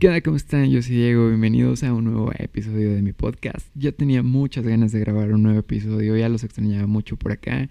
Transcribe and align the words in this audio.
¿Qué 0.00 0.06
onda? 0.06 0.20
¿Cómo 0.20 0.36
están? 0.36 0.70
Yo 0.70 0.80
soy 0.80 0.94
Diego, 0.94 1.26
bienvenidos 1.26 1.82
a 1.82 1.92
un 1.92 2.04
nuevo 2.04 2.30
episodio 2.38 2.94
de 2.94 3.02
mi 3.02 3.12
podcast. 3.12 3.66
Ya 3.74 3.90
tenía 3.90 4.22
muchas 4.22 4.64
ganas 4.64 4.92
de 4.92 5.00
grabar 5.00 5.32
un 5.32 5.42
nuevo 5.42 5.58
episodio, 5.58 6.16
ya 6.16 6.28
los 6.28 6.44
extrañaba 6.44 6.86
mucho 6.86 7.16
por 7.16 7.32
acá. 7.32 7.68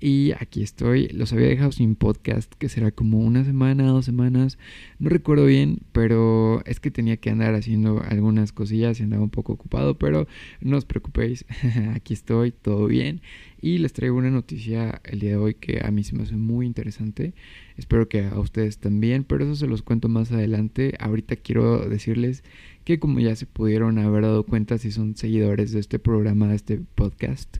Y 0.00 0.32
aquí 0.38 0.62
estoy, 0.62 1.08
los 1.08 1.32
había 1.32 1.48
dejado 1.48 1.72
sin 1.72 1.96
podcast, 1.96 2.52
que 2.54 2.68
será 2.68 2.92
como 2.92 3.18
una 3.18 3.44
semana, 3.44 3.88
dos 3.88 4.04
semanas, 4.04 4.56
no 5.00 5.08
recuerdo 5.08 5.44
bien, 5.44 5.80
pero 5.90 6.62
es 6.66 6.78
que 6.78 6.92
tenía 6.92 7.16
que 7.16 7.30
andar 7.30 7.54
haciendo 7.56 8.00
algunas 8.04 8.52
cosillas 8.52 9.00
y 9.00 9.02
andaba 9.02 9.24
un 9.24 9.30
poco 9.30 9.54
ocupado, 9.54 9.98
pero 9.98 10.28
no 10.60 10.76
os 10.76 10.84
preocupéis, 10.84 11.44
aquí 11.94 12.14
estoy, 12.14 12.52
todo 12.52 12.86
bien. 12.86 13.22
Y 13.60 13.78
les 13.78 13.92
traigo 13.92 14.16
una 14.16 14.30
noticia 14.30 15.00
el 15.02 15.18
día 15.18 15.30
de 15.30 15.36
hoy 15.36 15.54
que 15.54 15.80
a 15.84 15.90
mí 15.90 16.04
se 16.04 16.14
me 16.14 16.22
hace 16.22 16.36
muy 16.36 16.64
interesante, 16.64 17.34
espero 17.76 18.08
que 18.08 18.24
a 18.24 18.38
ustedes 18.38 18.78
también, 18.78 19.24
pero 19.24 19.44
eso 19.44 19.56
se 19.56 19.66
los 19.66 19.82
cuento 19.82 20.08
más 20.08 20.30
adelante. 20.30 20.94
Ahorita 21.00 21.34
quiero 21.34 21.88
decirles 21.88 22.44
que 22.84 23.00
como 23.00 23.18
ya 23.18 23.34
se 23.34 23.46
pudieron 23.46 23.98
haber 23.98 24.22
dado 24.22 24.44
cuenta 24.44 24.78
si 24.78 24.92
son 24.92 25.16
seguidores 25.16 25.72
de 25.72 25.80
este 25.80 25.98
programa, 25.98 26.48
de 26.48 26.54
este 26.54 26.80
podcast, 26.94 27.58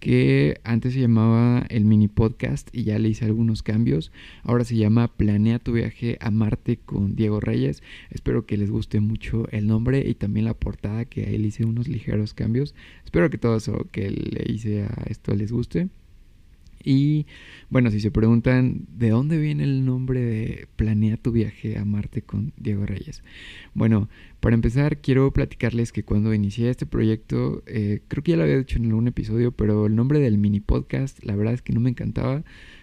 que 0.00 0.60
antes 0.64 0.94
se 0.94 1.00
llamaba 1.00 1.64
el 1.68 1.84
mini 1.84 2.08
podcast 2.08 2.68
y 2.72 2.84
ya 2.84 2.98
le 2.98 3.10
hice 3.10 3.26
algunos 3.26 3.62
cambios. 3.62 4.10
Ahora 4.42 4.64
se 4.64 4.76
llama 4.76 5.08
Planea 5.08 5.58
tu 5.58 5.72
viaje 5.72 6.16
a 6.20 6.30
Marte 6.30 6.78
con 6.78 7.14
Diego 7.14 7.38
Reyes. 7.38 7.82
Espero 8.10 8.46
que 8.46 8.56
les 8.56 8.70
guste 8.70 9.00
mucho 9.00 9.46
el 9.50 9.66
nombre 9.66 10.02
y 10.08 10.14
también 10.14 10.46
la 10.46 10.54
portada 10.54 11.04
que 11.04 11.26
ahí 11.26 11.38
le 11.38 11.48
hice 11.48 11.64
unos 11.64 11.86
ligeros 11.86 12.34
cambios. 12.34 12.74
Espero 13.04 13.30
que 13.30 13.38
todo 13.38 13.56
eso 13.56 13.86
que 13.92 14.10
le 14.10 14.52
hice 14.52 14.84
a 14.84 15.04
esto 15.06 15.34
les 15.34 15.52
guste. 15.52 15.88
Y 16.82 17.26
bueno, 17.68 17.90
si 17.90 18.00
se 18.00 18.10
preguntan 18.10 18.86
de 18.96 19.10
dónde 19.10 19.38
viene 19.38 19.64
el 19.64 19.84
nombre 19.84 20.20
de 20.20 20.68
Planea 20.76 21.16
tu 21.16 21.30
viaje 21.32 21.76
a 21.78 21.84
Marte 21.84 22.22
con 22.22 22.52
Diego 22.56 22.86
Reyes. 22.86 23.22
Bueno, 23.74 24.08
para 24.40 24.54
empezar 24.54 24.98
quiero 24.98 25.30
platicarles 25.32 25.92
que 25.92 26.04
cuando 26.04 26.32
inicié 26.32 26.70
este 26.70 26.86
proyecto, 26.86 27.62
eh, 27.66 28.00
creo 28.08 28.22
que 28.22 28.32
ya 28.32 28.36
lo 28.38 28.44
había 28.44 28.58
dicho 28.58 28.78
en 28.78 28.86
algún 28.86 29.08
episodio, 29.08 29.52
pero 29.52 29.86
el 29.86 29.94
nombre 29.94 30.20
del 30.20 30.38
mini 30.38 30.60
podcast, 30.60 31.22
la 31.22 31.36
verdad 31.36 31.54
es 31.54 31.62
que 31.62 31.72
no 31.72 31.80
me 31.80 31.90
encantaba. 31.90 32.42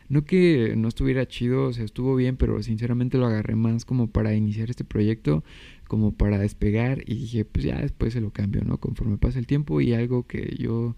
No 0.09 0.23
que 0.23 0.73
no 0.77 0.87
estuviera 0.87 1.27
chido, 1.27 1.65
o 1.65 1.73
sea, 1.73 1.83
estuvo 1.83 2.15
bien, 2.15 2.37
pero 2.37 2.63
sinceramente 2.63 3.17
lo 3.17 3.25
agarré 3.25 3.55
más 3.55 3.83
como 3.83 4.07
para 4.09 4.33
iniciar 4.35 4.69
este 4.69 4.85
proyecto, 4.85 5.43
como 5.87 6.13
para 6.13 6.37
despegar 6.37 7.03
y 7.05 7.15
dije, 7.15 7.43
pues 7.43 7.65
ya 7.65 7.81
después 7.81 8.13
se 8.13 8.21
lo 8.21 8.31
cambio, 8.31 8.63
¿no? 8.63 8.77
Conforme 8.79 9.17
pasa 9.17 9.39
el 9.39 9.47
tiempo 9.47 9.81
y 9.81 9.93
algo 9.93 10.25
que 10.25 10.55
yo 10.57 10.95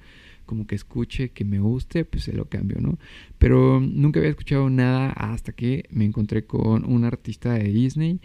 como 0.49 0.65
que 0.65 0.73
escuche, 0.73 1.29
que 1.29 1.45
me 1.45 1.59
guste, 1.59 2.05
pues 2.05 2.23
se 2.23 2.33
lo 2.33 2.45
cambio, 2.45 2.81
¿no? 2.81 2.97
Pero 3.37 3.79
nunca 3.79 4.19
había 4.19 4.31
escuchado 4.31 4.67
nada 4.71 5.11
hasta 5.11 5.51
que 5.51 5.85
me 5.91 6.05
encontré 6.05 6.45
con 6.47 6.91
un 6.91 7.03
artista 7.05 7.53
de 7.53 7.65
Disney 7.65 8.19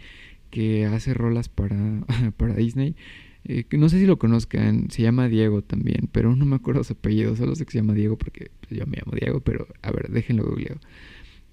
que 0.49 0.87
hace 0.87 1.13
rolas 1.13 1.49
para, 1.49 1.77
para 2.37 2.55
Disney. 2.55 2.95
Eh, 3.43 3.65
no 3.77 3.89
sé 3.89 3.99
si 3.99 4.07
lo 4.07 4.17
conozcan, 4.17 4.89
se 4.89 5.03
llama 5.03 5.27
Diego 5.27 5.61
también, 5.61 6.09
pero 6.11 6.35
no 6.35 6.45
me 6.45 6.55
acuerdo 6.55 6.83
su 6.83 6.93
apellido, 6.93 7.35
solo 7.35 7.53
sé 7.53 7.63
que 7.63 7.73
se 7.73 7.77
llama 7.77 7.93
Diego 7.93 8.17
porque 8.17 8.49
yo 8.71 8.87
me 8.87 8.97
llamo 8.97 9.15
Diego, 9.15 9.41
pero 9.41 9.67
a 9.83 9.91
ver, 9.91 10.09
déjenlo 10.09 10.45
googleo. 10.45 10.79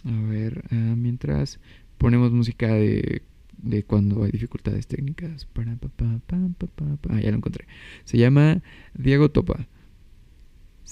A 0.06 0.22
ver, 0.22 0.64
ah, 0.70 0.94
mientras 0.96 1.60
ponemos 1.98 2.32
música 2.32 2.68
de, 2.68 3.20
de 3.58 3.82
cuando 3.82 4.24
hay 4.24 4.30
dificultades 4.30 4.86
técnicas. 4.86 5.46
Ah, 7.10 7.20
ya 7.20 7.30
lo 7.30 7.36
encontré. 7.36 7.66
Se 8.04 8.16
llama 8.16 8.62
Diego 8.94 9.30
Topa. 9.30 9.66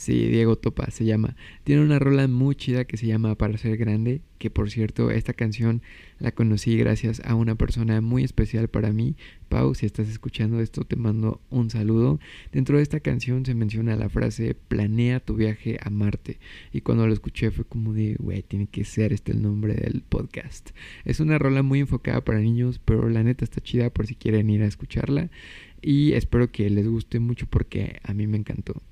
Sí, 0.00 0.28
Diego 0.28 0.56
Topa 0.56 0.90
se 0.90 1.04
llama. 1.04 1.36
Tiene 1.62 1.82
una 1.82 1.98
rola 1.98 2.26
muy 2.26 2.54
chida 2.54 2.86
que 2.86 2.96
se 2.96 3.06
llama 3.06 3.34
Para 3.34 3.58
ser 3.58 3.76
grande, 3.76 4.22
que 4.38 4.48
por 4.48 4.70
cierto, 4.70 5.10
esta 5.10 5.34
canción 5.34 5.82
la 6.18 6.32
conocí 6.32 6.74
gracias 6.78 7.20
a 7.22 7.34
una 7.34 7.54
persona 7.54 8.00
muy 8.00 8.24
especial 8.24 8.68
para 8.68 8.94
mí. 8.94 9.14
Pau, 9.50 9.74
si 9.74 9.84
estás 9.84 10.08
escuchando 10.08 10.58
esto, 10.60 10.84
te 10.84 10.96
mando 10.96 11.42
un 11.50 11.68
saludo. 11.68 12.18
Dentro 12.50 12.78
de 12.78 12.82
esta 12.82 13.00
canción 13.00 13.44
se 13.44 13.54
menciona 13.54 13.94
la 13.94 14.08
frase 14.08 14.54
planea 14.54 15.20
tu 15.20 15.34
viaje 15.34 15.76
a 15.82 15.90
Marte. 15.90 16.38
Y 16.72 16.80
cuando 16.80 17.06
lo 17.06 17.12
escuché 17.12 17.50
fue 17.50 17.66
como 17.66 17.92
de, 17.92 18.16
güey, 18.18 18.42
tiene 18.42 18.68
que 18.68 18.86
ser 18.86 19.12
este 19.12 19.32
el 19.32 19.42
nombre 19.42 19.74
del 19.74 20.00
podcast. 20.00 20.70
Es 21.04 21.20
una 21.20 21.38
rola 21.38 21.62
muy 21.62 21.80
enfocada 21.80 22.24
para 22.24 22.40
niños, 22.40 22.80
pero 22.82 23.10
la 23.10 23.22
neta 23.22 23.44
está 23.44 23.60
chida 23.60 23.90
por 23.90 24.06
si 24.06 24.14
quieren 24.14 24.48
ir 24.48 24.62
a 24.62 24.66
escucharla. 24.66 25.28
Y 25.82 26.12
espero 26.12 26.50
que 26.50 26.70
les 26.70 26.88
guste 26.88 27.20
mucho 27.20 27.46
porque 27.50 28.00
a 28.02 28.14
mí 28.14 28.26
me 28.26 28.38
encantó. 28.38 28.82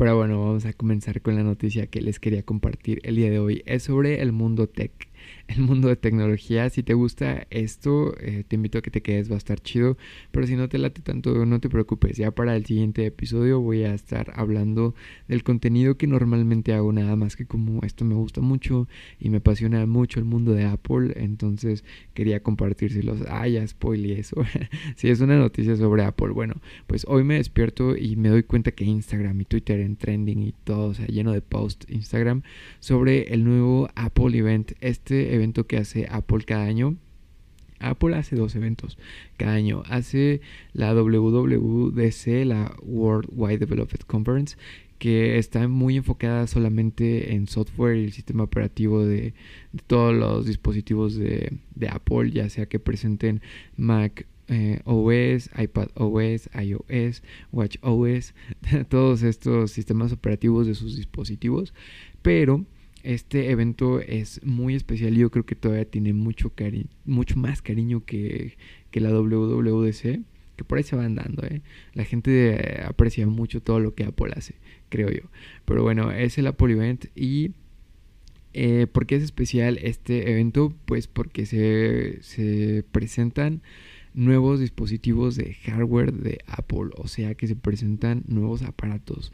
Pero 0.00 0.16
bueno, 0.16 0.42
vamos 0.42 0.64
a 0.64 0.72
comenzar 0.72 1.20
con 1.20 1.36
la 1.36 1.42
noticia 1.42 1.88
que 1.88 2.00
les 2.00 2.18
quería 2.18 2.42
compartir 2.42 3.00
el 3.04 3.16
día 3.16 3.28
de 3.28 3.38
hoy. 3.38 3.62
Es 3.66 3.82
sobre 3.82 4.22
el 4.22 4.32
mundo 4.32 4.66
tech 4.66 5.09
el 5.48 5.60
mundo 5.60 5.88
de 5.88 5.96
tecnología. 5.96 6.68
Si 6.70 6.82
te 6.82 6.94
gusta 6.94 7.46
esto, 7.50 8.14
eh, 8.20 8.44
te 8.46 8.56
invito 8.56 8.78
a 8.78 8.82
que 8.82 8.90
te 8.90 9.02
quedes, 9.02 9.30
va 9.30 9.34
a 9.34 9.38
estar 9.38 9.60
chido. 9.60 9.96
Pero 10.30 10.46
si 10.46 10.56
no 10.56 10.68
te 10.68 10.78
late 10.78 11.02
tanto, 11.02 11.44
no 11.46 11.60
te 11.60 11.68
preocupes. 11.68 12.16
Ya 12.16 12.30
para 12.30 12.56
el 12.56 12.66
siguiente 12.66 13.04
episodio 13.06 13.60
voy 13.60 13.84
a 13.84 13.94
estar 13.94 14.32
hablando 14.36 14.94
del 15.28 15.42
contenido 15.42 15.96
que 15.96 16.06
normalmente 16.06 16.72
hago, 16.72 16.92
nada 16.92 17.16
más 17.16 17.36
que 17.36 17.46
como 17.46 17.82
esto 17.82 18.04
me 18.04 18.14
gusta 18.14 18.40
mucho 18.40 18.88
y 19.18 19.30
me 19.30 19.38
apasiona 19.38 19.84
mucho 19.86 20.18
el 20.18 20.24
mundo 20.24 20.52
de 20.52 20.64
Apple. 20.64 21.14
Entonces 21.16 21.84
quería 22.14 22.42
compartírselos. 22.42 23.22
Ah, 23.28 23.48
ya 23.48 23.66
spoilé 23.66 24.18
eso. 24.18 24.36
si 24.96 25.08
es 25.08 25.20
una 25.20 25.38
noticia 25.38 25.76
sobre 25.76 26.04
Apple. 26.04 26.30
Bueno, 26.30 26.54
pues 26.86 27.04
hoy 27.08 27.24
me 27.24 27.34
despierto 27.34 27.96
y 27.96 28.16
me 28.16 28.28
doy 28.28 28.42
cuenta 28.42 28.72
que 28.72 28.84
Instagram 28.84 29.40
y 29.40 29.44
Twitter 29.44 29.80
en 29.80 29.96
trending 29.96 30.42
y 30.42 30.52
todo, 30.64 30.88
o 30.88 30.94
sea, 30.94 31.06
lleno 31.06 31.32
de 31.32 31.42
posts 31.42 31.86
Instagram 31.90 32.42
sobre 32.78 33.32
el 33.32 33.44
nuevo 33.44 33.88
Apple 33.94 34.36
Event. 34.36 34.72
Este 34.80 35.09
evento 35.10 35.66
que 35.66 35.76
hace 35.76 36.06
Apple 36.10 36.44
cada 36.44 36.64
año. 36.64 36.96
Apple 37.80 38.14
hace 38.14 38.36
dos 38.36 38.54
eventos 38.54 38.98
cada 39.36 39.54
año. 39.54 39.82
Hace 39.88 40.40
la 40.72 40.94
WWDC, 40.94 42.44
la 42.44 42.76
World 42.82 43.28
Wide 43.32 43.58
Development 43.58 44.04
Conference, 44.04 44.56
que 44.98 45.38
está 45.38 45.66
muy 45.66 45.96
enfocada 45.96 46.46
solamente 46.46 47.34
en 47.34 47.48
software 47.48 47.96
y 47.96 48.04
el 48.04 48.12
sistema 48.12 48.44
operativo 48.44 49.04
de, 49.04 49.32
todos 49.86 50.14
los 50.14 50.44
dispositivos 50.44 51.16
de, 51.16 51.58
Apple, 51.88 52.30
ya 52.32 52.50
sea 52.50 52.66
que 52.66 52.78
presenten 52.78 53.40
Mac 53.76 54.26
eh, 54.48 54.80
OS, 54.84 55.48
iPad 55.58 55.88
OS, 55.94 56.50
iOS, 56.54 57.22
Watch 57.50 57.76
OS, 57.80 58.34
todos 58.90 59.22
estos 59.22 59.70
sistemas 59.70 60.12
operativos 60.12 60.66
de 60.66 60.74
sus 60.74 60.96
dispositivos. 60.96 61.72
Pero 62.20 62.66
este 63.02 63.50
evento 63.50 64.00
es 64.00 64.40
muy 64.44 64.74
especial. 64.74 65.14
Yo 65.14 65.30
creo 65.30 65.44
que 65.44 65.54
todavía 65.54 65.84
tiene 65.84 66.12
mucho, 66.12 66.50
cari 66.50 66.86
mucho 67.04 67.36
más 67.36 67.62
cariño 67.62 68.04
que, 68.04 68.56
que, 68.90 69.00
la 69.00 69.10
WWDC. 69.10 70.20
Que 70.56 70.64
por 70.64 70.78
ahí 70.78 70.84
se 70.84 70.96
van 70.96 71.14
dando, 71.14 71.42
¿eh? 71.46 71.62
La 71.94 72.04
gente 72.04 72.50
eh, 72.50 72.82
aprecia 72.84 73.26
mucho 73.26 73.62
todo 73.62 73.80
lo 73.80 73.94
que 73.94 74.04
Apple 74.04 74.32
hace, 74.36 74.56
creo 74.90 75.10
yo. 75.10 75.22
Pero 75.64 75.82
bueno, 75.82 76.12
es 76.12 76.36
el 76.36 76.46
Apple 76.46 76.72
Event. 76.72 77.06
¿Y 77.14 77.52
eh, 78.52 78.86
por 78.86 79.06
qué 79.06 79.16
es 79.16 79.22
especial 79.22 79.78
este 79.78 80.30
evento? 80.30 80.74
Pues 80.84 81.06
porque 81.06 81.46
se, 81.46 82.22
se 82.22 82.84
presentan 82.92 83.62
nuevos 84.12 84.60
dispositivos 84.60 85.36
de 85.36 85.54
hardware 85.54 86.12
de 86.12 86.40
Apple. 86.46 86.90
O 86.96 87.08
sea 87.08 87.34
que 87.34 87.46
se 87.46 87.56
presentan 87.56 88.24
nuevos 88.26 88.62
aparatos. 88.62 89.32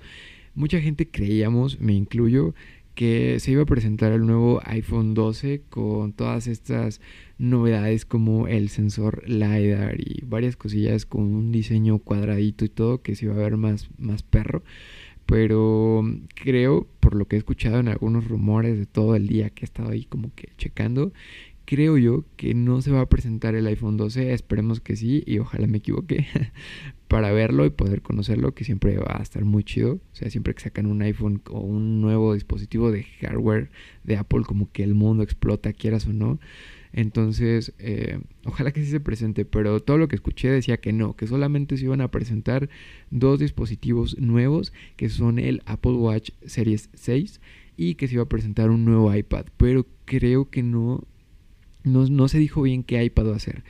Mucha 0.55 0.81
gente 0.81 1.09
creíamos, 1.09 1.81
me 1.81 1.93
incluyo, 1.93 2.55
que 2.97 3.39
se 3.41 3.53
iba 3.53 3.63
a 3.63 3.67
presentar 3.67 4.11
el 4.13 4.27
nuevo 4.27 4.61
iPhone 4.65 5.13
12 5.13 5.63
con 5.69 6.15
todas 6.15 6.47
estas 6.47 7.03
novedades 7.39 8.07
como 8.07 8.49
el 8.49 8.71
sensor 8.71 9.23
LiDAR 9.29 10.01
y 10.01 10.25
varias 10.25 10.57
cosillas 10.57 11.05
con 11.05 11.23
un 11.23 11.53
diseño 11.53 11.99
cuadradito 11.99 12.65
y 12.65 12.71
todo 12.71 13.03
que 13.03 13.15
se 13.15 13.27
iba 13.27 13.35
a 13.35 13.39
ver 13.39 13.59
más, 13.59 13.91
más 13.99 14.23
perro. 14.23 14.65
Pero 15.27 16.05
creo, 16.35 16.87
por 17.01 17.17
lo 17.17 17.27
que 17.27 17.37
he 17.37 17.39
escuchado 17.39 17.81
en 17.81 17.89
algunos 17.89 18.27
rumores 18.29 18.79
de 18.79 18.87
todo 18.87 19.15
el 19.15 19.29
día 19.29 19.51
que 19.51 19.65
he 19.65 19.67
estado 19.67 19.91
ahí 19.91 20.05
como 20.05 20.35
que 20.35 20.49
checando, 20.57 21.13
creo 21.67 21.99
yo 21.99 22.25
que 22.37 22.55
no 22.55 22.81
se 22.81 22.93
va 22.93 23.03
a 23.03 23.09
presentar 23.09 23.55
el 23.55 23.67
iPhone 23.67 23.97
12, 23.97 24.33
esperemos 24.33 24.81
que 24.81 24.97
sí 24.97 25.23
y 25.27 25.39
ojalá 25.39 25.67
me 25.67 25.79
equivoque 25.79 26.27
para 27.09 27.33
verlo 27.33 27.67
y 27.67 27.71
poder 27.71 28.01
conocerlo, 28.01 28.55
que 28.55 28.65
siempre 28.65 28.97
va 28.97 29.19
a 29.19 29.23
estar 29.23 29.45
muy 29.45 29.65
chido, 29.65 29.95
o 29.95 30.15
sea, 30.15 30.31
siempre 30.31 30.55
que 30.55 30.63
sacan 30.63 30.87
un 30.87 31.03
iPhone 31.03 31.43
o 31.51 31.61
un 31.61 32.01
nuevo 32.01 32.35
dispositivo 32.35 32.91
de 32.91 33.05
hardware 33.21 33.71
de 34.05 34.17
Apple, 34.17 34.43
como 34.47 34.71
que 34.73 34.85
el 34.85 34.95
mundo 34.95 35.23
explota, 35.23 35.73
quieras 35.73 36.07
o 36.07 36.13
no. 36.13 36.39
Entonces, 36.93 37.75
eh, 37.79 38.21
ojalá 38.45 38.71
que 38.71 38.83
sí 38.83 38.91
se 38.91 39.01
presente, 39.01 39.45
pero 39.45 39.81
todo 39.81 39.99
lo 39.99 40.09
que 40.09 40.17
escuché 40.17 40.51
decía 40.51 40.79
que 40.79 40.95
no, 40.95 41.15
que 41.15 41.27
solamente 41.27 41.77
se 41.77 41.85
iban 41.85 42.01
a 42.01 42.11
presentar 42.11 42.71
dos 43.11 43.39
dispositivos 43.39 44.19
nuevos, 44.19 44.73
que 44.97 45.11
son 45.11 45.39
el 45.39 45.63
Apple 45.67 45.93
Watch 45.93 46.31
Series 46.47 46.89
6 46.95 47.41
y 47.77 47.97
que 47.97 48.09
se 48.09 48.15
iba 48.15 48.23
a 48.23 48.29
presentar 48.29 48.71
un 48.71 48.85
nuevo 48.85 49.15
iPad, 49.15 49.47
pero 49.59 49.87
creo 50.07 50.49
que 50.49 50.63
no, 50.63 51.05
no, 51.87 52.07
no 52.07 52.29
se 52.29 52.39
dijo 52.39 52.63
bien 52.63 52.83
qué 52.83 53.03
iPad 53.03 53.31
va 53.31 53.37
a 53.37 53.41
ser. 53.41 53.65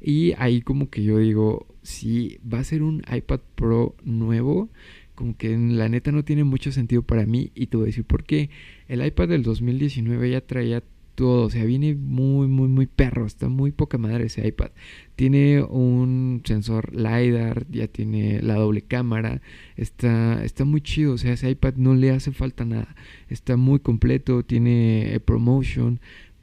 Y 0.00 0.32
ahí 0.38 0.62
como 0.62 0.90
que 0.90 1.02
yo 1.02 1.18
digo, 1.18 1.66
si 1.82 2.38
va 2.50 2.58
a 2.58 2.64
ser 2.64 2.82
un 2.82 3.02
iPad 3.12 3.40
Pro 3.54 3.94
nuevo, 4.04 4.68
como 5.14 5.36
que 5.36 5.56
la 5.56 5.88
neta 5.88 6.12
no 6.12 6.24
tiene 6.24 6.44
mucho 6.44 6.72
sentido 6.72 7.02
para 7.02 7.26
mí 7.26 7.50
y 7.54 7.66
te 7.66 7.76
voy 7.76 7.84
a 7.84 7.86
decir 7.86 8.04
por 8.04 8.24
qué. 8.24 8.50
El 8.88 9.04
iPad 9.04 9.28
del 9.28 9.42
2019 9.42 10.30
ya 10.30 10.40
traía 10.40 10.82
todo, 11.14 11.46
o 11.46 11.50
sea, 11.50 11.64
viene 11.64 11.94
muy, 11.94 12.48
muy, 12.48 12.68
muy 12.68 12.86
perro, 12.86 13.26
está 13.26 13.48
muy 13.48 13.70
poca 13.70 13.98
madre 13.98 14.26
ese 14.26 14.46
iPad. 14.46 14.70
Tiene 15.16 15.62
un 15.62 16.42
sensor 16.44 16.94
LiDAR, 16.94 17.66
ya 17.70 17.86
tiene 17.88 18.40
la 18.42 18.54
doble 18.54 18.82
cámara, 18.82 19.42
está, 19.76 20.42
está 20.44 20.64
muy 20.64 20.80
chido, 20.80 21.14
o 21.14 21.18
sea, 21.18 21.32
ese 21.34 21.50
iPad 21.50 21.74
no 21.76 21.94
le 21.94 22.10
hace 22.10 22.32
falta 22.32 22.64
nada, 22.64 22.94
está 23.28 23.56
muy 23.56 23.80
completo, 23.80 24.42
tiene 24.44 25.20
ProMotion, 25.24 26.00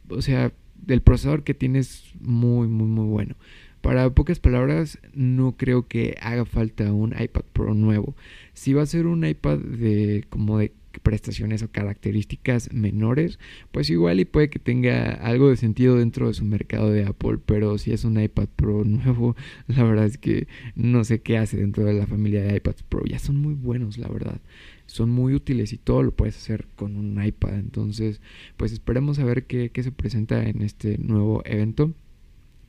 o 0.10 0.22
sea, 0.22 0.54
el 0.88 1.02
procesador 1.02 1.44
que 1.44 1.54
tiene 1.54 1.80
es 1.80 2.04
muy, 2.20 2.68
muy, 2.68 2.88
muy 2.88 3.06
bueno. 3.06 3.36
Para 3.82 4.10
pocas 4.10 4.40
palabras, 4.40 5.00
no 5.14 5.56
creo 5.56 5.88
que 5.88 6.18
haga 6.22 6.46
falta 6.46 6.92
un 6.92 7.14
iPad 7.18 7.44
Pro 7.54 7.74
nuevo. 7.74 8.16
Si 8.54 8.74
va 8.74 8.82
a 8.82 8.86
ser 8.86 9.06
un 9.06 9.26
iPad 9.26 9.58
de 9.58 10.26
como 10.30 10.58
de 10.58 10.74
prestaciones 11.02 11.64
o 11.64 11.72
características 11.72 12.74
menores, 12.74 13.40
pues 13.72 13.90
igual 13.90 14.20
y 14.20 14.26
puede 14.26 14.50
que 14.50 14.60
tenga 14.60 15.12
algo 15.14 15.50
de 15.50 15.56
sentido 15.56 15.98
dentro 15.98 16.28
de 16.28 16.34
su 16.34 16.44
mercado 16.44 16.92
de 16.92 17.06
Apple, 17.06 17.38
pero 17.46 17.78
si 17.78 17.92
es 17.92 18.04
un 18.04 18.20
iPad 18.20 18.48
Pro 18.56 18.84
nuevo, 18.86 19.36
la 19.68 19.84
verdad 19.84 20.06
es 20.06 20.18
que 20.18 20.48
no 20.76 21.04
sé 21.04 21.22
qué 21.22 21.38
hace 21.38 21.58
dentro 21.58 21.86
de 21.86 21.94
la 21.94 22.08
familia 22.08 22.42
de 22.44 22.58
iPads 22.58 22.84
Pro. 22.84 23.04
Ya 23.06 23.20
son 23.20 23.38
muy 23.38 23.54
buenos, 23.54 23.98
la 23.98 24.10
verdad. 24.10 24.42
Son 24.90 25.10
muy 25.10 25.34
útiles 25.36 25.72
y 25.74 25.78
todo 25.78 26.04
lo 26.04 26.12
puedes 26.12 26.36
hacer 26.36 26.66
con 26.76 26.98
un 26.98 27.24
iPad. 27.24 27.60
Entonces, 27.60 28.22
pues 28.58 28.72
esperemos 28.72 29.20
a 29.20 29.24
ver 29.24 29.46
qué, 29.46 29.70
qué 29.70 29.84
se 29.84 29.92
presenta 29.92 30.44
en 30.44 30.62
este 30.62 30.98
nuevo 30.98 31.44
evento. 31.46 31.94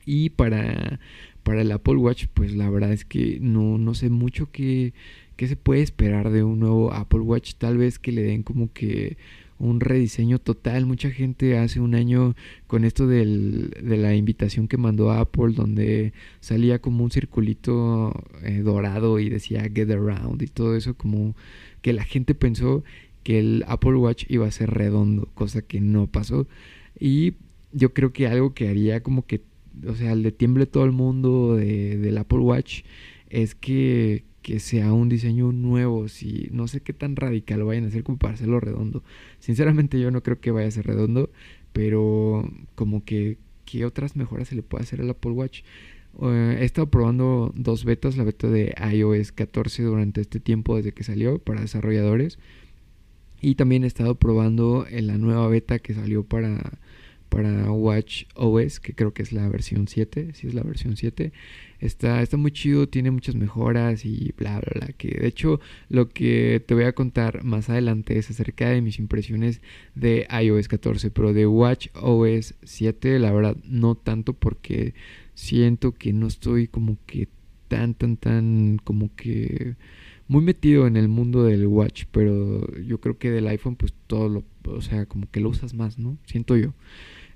Y 0.05 0.29
para, 0.29 0.99
para 1.43 1.61
el 1.61 1.71
Apple 1.71 1.95
Watch, 1.95 2.27
pues 2.33 2.55
la 2.55 2.69
verdad 2.69 2.91
es 2.93 3.05
que 3.05 3.39
no, 3.41 3.77
no 3.77 3.93
sé 3.93 4.09
mucho 4.09 4.51
qué, 4.51 4.93
qué 5.35 5.47
se 5.47 5.55
puede 5.55 5.81
esperar 5.81 6.31
de 6.31 6.43
un 6.43 6.59
nuevo 6.59 6.93
Apple 6.93 7.21
Watch. 7.21 7.55
Tal 7.55 7.77
vez 7.77 7.99
que 7.99 8.11
le 8.11 8.23
den 8.23 8.43
como 8.43 8.71
que 8.71 9.17
un 9.61 9.79
rediseño 9.79 10.39
total. 10.39 10.85
Mucha 10.85 11.11
gente 11.11 11.57
hace 11.57 11.79
un 11.79 11.93
año 11.95 12.35
con 12.67 12.83
esto 12.83 13.07
del, 13.07 13.69
de 13.81 13.97
la 13.97 14.15
invitación 14.15 14.67
que 14.67 14.77
mandó 14.77 15.11
Apple, 15.11 15.53
donde 15.53 16.13
salía 16.39 16.79
como 16.79 17.03
un 17.03 17.11
circulito 17.11 18.11
eh, 18.43 18.61
dorado 18.63 19.19
y 19.19 19.29
decía 19.29 19.69
Get 19.73 19.91
Around 19.91 20.41
y 20.41 20.47
todo 20.47 20.75
eso, 20.75 20.95
como 20.95 21.35
que 21.81 21.93
la 21.93 22.03
gente 22.03 22.35
pensó 22.35 22.83
que 23.23 23.39
el 23.39 23.63
Apple 23.67 23.95
Watch 23.95 24.25
iba 24.29 24.47
a 24.47 24.51
ser 24.51 24.71
redondo, 24.71 25.29
cosa 25.33 25.61
que 25.61 25.81
no 25.81 26.07
pasó. 26.07 26.47
Y 26.99 27.35
yo 27.71 27.93
creo 27.93 28.13
que 28.13 28.27
algo 28.27 28.53
que 28.53 28.67
haría 28.67 29.01
como 29.03 29.25
que 29.25 29.41
o 29.87 29.95
sea, 29.95 30.15
le 30.15 30.31
tiemble 30.31 30.65
todo 30.65 30.85
el 30.85 30.91
mundo 30.91 31.55
de, 31.55 31.97
del 31.97 32.17
Apple 32.17 32.39
Watch 32.39 32.81
es 33.29 33.55
que, 33.55 34.23
que 34.41 34.59
sea 34.59 34.93
un 34.93 35.09
diseño 35.09 35.51
nuevo, 35.51 36.07
si 36.07 36.49
no 36.51 36.67
sé 36.67 36.81
qué 36.81 36.93
tan 36.93 37.15
radical 37.15 37.63
vayan 37.63 37.85
a 37.85 37.87
hacer 37.87 38.03
como 38.03 38.17
para 38.17 38.33
hacerlo 38.33 38.59
redondo. 38.59 39.03
Sinceramente 39.39 39.99
yo 39.99 40.11
no 40.11 40.21
creo 40.21 40.39
que 40.39 40.51
vaya 40.51 40.67
a 40.67 40.71
ser 40.71 40.85
redondo, 40.85 41.29
pero 41.73 42.49
como 42.75 43.03
que 43.05 43.37
qué 43.65 43.85
otras 43.85 44.15
mejoras 44.15 44.49
se 44.49 44.55
le 44.55 44.63
puede 44.63 44.83
hacer 44.83 45.01
al 45.01 45.09
Apple 45.09 45.31
Watch. 45.31 45.61
Eh, 46.21 46.57
he 46.59 46.65
estado 46.65 46.89
probando 46.89 47.51
dos 47.55 47.85
betas, 47.85 48.17
la 48.17 48.23
beta 48.23 48.49
de 48.49 48.73
iOS 48.93 49.31
14 49.31 49.83
durante 49.83 50.21
este 50.21 50.39
tiempo 50.39 50.75
desde 50.75 50.91
que 50.91 51.03
salió 51.03 51.39
para 51.39 51.61
desarrolladores 51.61 52.37
y 53.41 53.55
también 53.55 53.83
he 53.83 53.87
estado 53.87 54.15
probando 54.15 54.85
en 54.89 55.07
la 55.07 55.17
nueva 55.17 55.47
beta 55.47 55.79
que 55.79 55.93
salió 55.93 56.23
para 56.23 56.79
para 57.31 57.71
Watch 57.71 58.25
OS, 58.35 58.81
que 58.81 58.93
creo 58.93 59.13
que 59.13 59.23
es 59.23 59.31
la 59.31 59.47
versión 59.47 59.87
7, 59.87 60.33
si 60.33 60.47
es 60.47 60.53
la 60.53 60.63
versión 60.63 60.97
7. 60.97 61.31
Está, 61.79 62.21
está 62.21 62.35
muy 62.35 62.51
chido, 62.51 62.89
tiene 62.89 63.09
muchas 63.09 63.35
mejoras 63.35 64.03
y 64.03 64.33
bla, 64.37 64.59
bla, 64.59 64.71
bla. 64.75 64.87
Que 64.97 65.17
de 65.17 65.27
hecho 65.27 65.61
lo 65.87 66.09
que 66.09 66.61
te 66.67 66.73
voy 66.73 66.83
a 66.83 66.91
contar 66.91 67.45
más 67.45 67.69
adelante 67.69 68.17
es 68.17 68.29
acerca 68.29 68.69
de 68.69 68.81
mis 68.81 68.99
impresiones 68.99 69.61
de 69.95 70.27
iOS 70.29 70.67
14, 70.67 71.09
pero 71.09 71.31
de 71.31 71.47
Watch 71.47 71.87
OS 71.93 72.55
7, 72.63 73.17
la 73.17 73.31
verdad 73.31 73.55
no 73.63 73.95
tanto 73.95 74.33
porque 74.33 74.93
siento 75.41 75.93
que 75.93 76.13
no 76.13 76.27
estoy 76.27 76.67
como 76.67 76.97
que 77.07 77.27
tan, 77.67 77.95
tan, 77.95 78.15
tan, 78.15 78.79
como 78.83 79.15
que 79.15 79.75
muy 80.27 80.43
metido 80.43 80.85
en 80.85 80.97
el 80.97 81.07
mundo 81.07 81.43
del 81.43 81.65
watch, 81.65 82.03
pero 82.11 82.71
yo 82.81 82.99
creo 82.99 83.17
que 83.17 83.31
del 83.31 83.47
iPhone 83.47 83.75
pues 83.75 83.93
todo 84.05 84.29
lo, 84.29 84.43
o 84.65 84.81
sea, 84.81 85.07
como 85.07 85.29
que 85.31 85.39
lo 85.39 85.49
usas 85.49 85.73
más, 85.73 85.97
¿no? 85.97 86.17
Siento 86.25 86.55
yo 86.55 86.73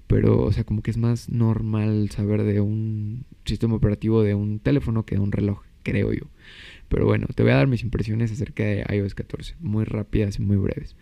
pero 0.07 0.43
o 0.43 0.51
sea 0.51 0.63
como 0.63 0.83
que 0.83 0.91
es 0.91 0.97
más 0.97 1.29
normal 1.29 2.09
saber 2.11 2.43
de 2.43 2.61
un 2.61 3.25
sistema 3.43 3.73
operativo 3.73 4.21
de 4.21 4.35
un 4.35 4.59
teléfono 4.59 5.03
que 5.03 5.15
de 5.15 5.21
un 5.21 5.31
reloj, 5.31 5.63
creo 5.83 6.13
yo. 6.13 6.27
Pero 6.89 7.05
bueno, 7.05 7.25
te 7.33 7.41
voy 7.41 7.51
a 7.51 7.55
dar 7.55 7.67
mis 7.67 7.81
impresiones 7.81 8.31
acerca 8.31 8.63
de 8.63 8.85
iOS 8.95 9.15
14, 9.15 9.55
muy 9.59 9.83
rápidas 9.85 10.37
y 10.37 10.43
muy 10.43 10.57
breves. 10.57 10.95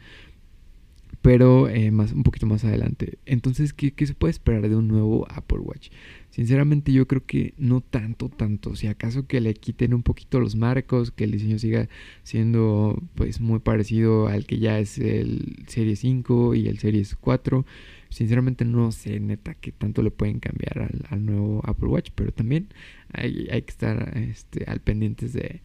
Pero 1.24 1.68
eh, 1.70 1.90
más, 1.90 2.12
un 2.12 2.22
poquito 2.22 2.46
más 2.46 2.64
adelante. 2.66 3.18
Entonces, 3.26 3.74
¿qué, 3.74 3.92
¿qué, 3.94 4.06
se 4.06 4.14
puede 4.14 4.32
esperar 4.32 4.70
de 4.70 4.76
un 4.76 4.88
nuevo 4.88 5.26
Apple 5.32 5.60
Watch? 5.60 5.90
Sinceramente 6.30 6.92
yo 6.92 7.08
creo 7.08 7.26
que 7.26 7.56
no 7.58 7.82
tanto, 7.82 8.30
tanto. 8.30 8.76
Si 8.76 8.86
acaso 8.86 9.26
que 9.26 9.42
le 9.42 9.56
quiten 9.56 9.96
un 9.96 10.04
poquito 10.04 10.40
los 10.40 10.56
marcos, 10.56 11.12
que 11.12 11.24
el 11.24 11.32
diseño 11.32 11.58
siga 11.58 11.90
siendo 12.24 13.02
pues 13.16 13.40
muy 13.40 13.60
parecido 13.60 14.28
al 14.28 14.46
que 14.46 14.60
ya 14.60 14.80
es 14.80 15.00
el 15.00 15.64
Series 15.68 16.00
5 16.00 16.54
y 16.54 16.68
el 16.68 16.78
Series 16.78 17.16
4 17.16 17.66
Sinceramente 18.14 18.64
no 18.64 18.92
sé 18.92 19.20
neta 19.20 19.56
qué 19.56 19.72
tanto 19.72 20.04
le 20.04 20.12
pueden 20.12 20.40
cambiar 20.40 20.92
al, 21.10 21.26
nuevo 21.26 21.64
Apple 21.66 21.88
Watch, 21.88 22.12
pero 22.14 22.32
también 22.32 22.68
hay, 23.12 23.48
que 23.48 23.72
estar 23.72 24.16
este, 24.16 24.66
al 24.68 24.82
pendientes 24.82 25.34
de, 25.34 25.64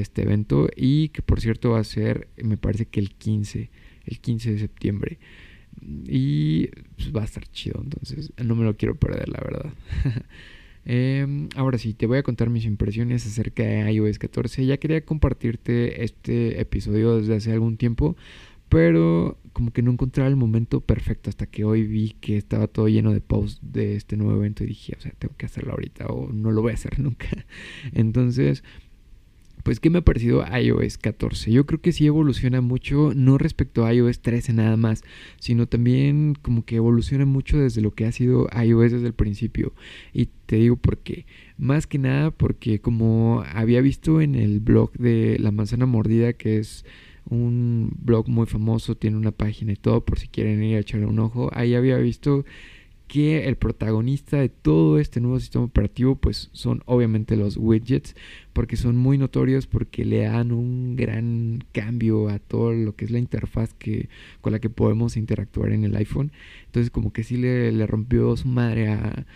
este 0.00 0.22
evento 0.22 0.68
y 0.74 1.10
que 1.10 1.22
por 1.22 1.40
cierto 1.40 1.70
va 1.70 1.78
a 1.78 1.84
ser, 1.84 2.26
me 2.42 2.56
parece 2.56 2.86
que 2.86 2.98
el 2.98 3.14
15, 3.14 3.70
el 4.10 4.20
15 4.20 4.52
de 4.52 4.58
septiembre. 4.58 5.18
Y 6.06 6.66
pues, 6.96 7.14
va 7.14 7.22
a 7.22 7.24
estar 7.24 7.46
chido, 7.48 7.80
entonces 7.82 8.32
no 8.42 8.54
me 8.54 8.64
lo 8.64 8.76
quiero 8.76 8.96
perder, 8.96 9.28
la 9.28 9.40
verdad. 9.40 9.72
Em, 10.86 11.50
ahora 11.56 11.76
sí, 11.76 11.92
te 11.92 12.06
voy 12.06 12.16
a 12.18 12.22
contar 12.22 12.48
mis 12.48 12.64
impresiones 12.64 13.26
acerca 13.26 13.62
de 13.62 13.92
iOS 13.92 14.18
14. 14.18 14.64
Ya 14.64 14.78
quería 14.78 15.04
compartirte 15.04 16.04
este 16.04 16.58
episodio 16.58 17.18
desde 17.18 17.36
hace 17.36 17.52
algún 17.52 17.76
tiempo, 17.76 18.16
pero 18.70 19.38
como 19.52 19.72
que 19.72 19.82
no 19.82 19.90
encontraba 19.90 20.28
el 20.28 20.36
momento 20.36 20.80
perfecto 20.80 21.28
hasta 21.28 21.46
que 21.46 21.64
hoy 21.64 21.86
vi 21.86 22.16
que 22.20 22.36
estaba 22.36 22.66
todo 22.66 22.88
lleno 22.88 23.12
de 23.12 23.20
posts 23.20 23.60
de 23.62 23.96
este 23.96 24.16
nuevo 24.16 24.36
evento 24.36 24.64
y 24.64 24.68
dije, 24.68 24.94
o 24.96 25.00
sea, 25.00 25.12
tengo 25.18 25.36
que 25.36 25.46
hacerlo 25.46 25.72
ahorita 25.72 26.06
o 26.06 26.32
no 26.32 26.50
lo 26.50 26.62
voy 26.62 26.72
a 26.72 26.74
hacer 26.74 26.98
nunca. 27.00 27.28
Entonces, 27.92 28.64
pues, 29.62 29.80
¿qué 29.80 29.90
me 29.90 29.98
ha 29.98 30.04
parecido 30.04 30.44
iOS 30.46 30.98
14? 30.98 31.50
Yo 31.50 31.66
creo 31.66 31.80
que 31.80 31.92
sí 31.92 32.06
evoluciona 32.06 32.60
mucho, 32.60 33.12
no 33.14 33.38
respecto 33.38 33.84
a 33.84 33.94
iOS 33.94 34.20
13 34.20 34.52
nada 34.52 34.76
más, 34.76 35.02
sino 35.38 35.66
también 35.66 36.36
como 36.40 36.64
que 36.64 36.76
evoluciona 36.76 37.24
mucho 37.26 37.58
desde 37.58 37.80
lo 37.80 37.92
que 37.92 38.06
ha 38.06 38.12
sido 38.12 38.48
iOS 38.52 38.92
desde 38.92 39.06
el 39.06 39.14
principio. 39.14 39.72
Y 40.12 40.28
te 40.46 40.56
digo 40.56 40.76
por 40.76 40.98
qué. 40.98 41.26
Más 41.58 41.86
que 41.86 41.98
nada 41.98 42.30
porque 42.30 42.80
como 42.80 43.44
había 43.54 43.80
visto 43.80 44.20
en 44.20 44.34
el 44.34 44.60
blog 44.60 44.92
de 44.92 45.38
La 45.38 45.50
Manzana 45.50 45.86
Mordida, 45.86 46.32
que 46.32 46.58
es 46.58 46.84
un 47.28 47.92
blog 48.02 48.28
muy 48.28 48.46
famoso, 48.46 48.96
tiene 48.96 49.16
una 49.16 49.30
página 49.30 49.72
y 49.72 49.76
todo, 49.76 50.04
por 50.04 50.18
si 50.18 50.28
quieren 50.28 50.62
ir 50.62 50.76
a 50.76 50.80
echarle 50.80 51.06
un 51.06 51.18
ojo. 51.18 51.50
Ahí 51.52 51.74
había 51.74 51.96
visto 51.98 52.44
que 53.10 53.48
el 53.48 53.56
protagonista 53.56 54.36
de 54.36 54.48
todo 54.48 55.00
este 55.00 55.20
nuevo 55.20 55.40
sistema 55.40 55.64
operativo 55.64 56.14
pues 56.14 56.48
son 56.52 56.84
obviamente 56.86 57.34
los 57.34 57.56
widgets 57.56 58.14
porque 58.52 58.76
son 58.76 58.96
muy 58.96 59.18
notorios 59.18 59.66
porque 59.66 60.04
le 60.04 60.20
dan 60.20 60.52
un 60.52 60.94
gran 60.94 61.64
cambio 61.72 62.28
a 62.28 62.38
todo 62.38 62.72
lo 62.72 62.94
que 62.94 63.06
es 63.06 63.10
la 63.10 63.18
interfaz 63.18 63.74
que 63.74 64.08
con 64.40 64.52
la 64.52 64.60
que 64.60 64.70
podemos 64.70 65.16
interactuar 65.16 65.72
en 65.72 65.82
el 65.82 65.96
iPhone. 65.96 66.30
Entonces 66.66 66.92
como 66.92 67.12
que 67.12 67.24
sí 67.24 67.36
le, 67.36 67.84
rompió 67.84 68.36
su 68.36 68.46
madre 68.46 68.90
a, 68.90 69.26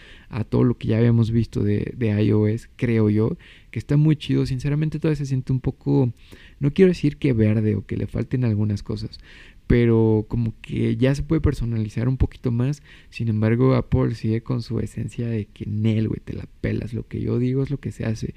todo 0.49 0.63
lo 0.63 0.79
que 0.79 0.89
ya 0.89 0.99
habíamos 0.99 1.33
visto 1.33 1.65
de, 1.65 1.95
de 1.97 2.11
iOS 2.23 2.69
creo 2.77 3.11
yo 3.11 3.37
que 3.73 3.81
está 3.81 3.97
muy 3.97 4.15
chido. 4.15 4.47
Sinceramente 4.47 5.01
todavía 5.01 5.17
se 5.17 5.27
siente 5.27 5.53
un 5.53 5.59
poco 5.59 6.13
no 6.61 6.73
quiero 6.73 6.91
decir 6.91 7.17
que 7.17 7.33
verde 7.33 7.75
o 7.75 7.85
que 7.85 7.97
le 7.97 8.07
falten 8.07 8.45
algunas 8.45 8.85
cosas 8.85 9.19
pero 9.67 10.27
como 10.29 10.55
que 10.61 10.97
ya 10.97 11.15
se 11.15 11.23
puede 11.23 11.41
personalizar 11.41 12.09
un 12.09 12.17
poquito 12.17 12.51
más. 12.51 12.83
Sin 13.11 13.29
embargo, 13.29 13.75
Apple 13.75 14.15
sigue 14.15 14.43
con 14.43 14.63
su 14.63 14.81
esencia 14.81 15.27
de 15.27 15.47
que 15.47 15.67
Nel, 15.67 16.09
güey, 16.09 16.21
te 16.25 16.35
la 16.35 16.47
pelas. 16.61 16.93
Lo 16.93 17.07
que 17.07 17.21
yo 17.21 17.39
digo 17.39 17.63
es 17.63 17.71
lo 17.71 17.79
que 17.79 17.93
se 17.93 18.05
hace. 18.05 18.35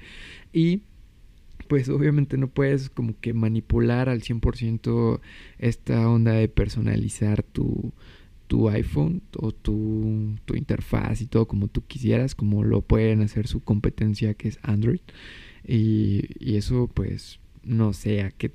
Y 0.52 0.82
pues 1.68 1.88
obviamente 1.90 2.38
no 2.38 2.48
puedes 2.48 2.88
como 2.88 3.18
que 3.20 3.34
manipular 3.34 4.08
al 4.08 4.22
100% 4.22 5.20
esta 5.58 6.08
onda 6.08 6.32
de 6.32 6.48
personalizar 6.48 7.42
tu, 7.42 7.92
tu 8.46 8.70
iPhone 8.70 9.22
o 9.36 9.52
tu, 9.52 10.36
tu, 10.46 10.54
interfaz 10.54 11.20
y 11.20 11.26
todo 11.26 11.46
como 11.46 11.68
tú 11.68 11.84
quisieras, 11.86 12.34
como 12.34 12.64
lo 12.64 12.80
pueden 12.80 13.20
hacer 13.20 13.46
su 13.46 13.60
competencia 13.60 14.34
que 14.34 14.48
es 14.48 14.58
Android. 14.62 15.00
Y, 15.66 16.24
y 16.38 16.56
eso 16.56 16.88
pues 16.92 17.38
no 17.62 17.92
sé 17.92 18.22
a 18.22 18.30
qué 18.30 18.50